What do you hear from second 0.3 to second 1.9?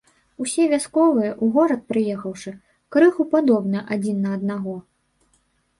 Усе вясковыя, у горад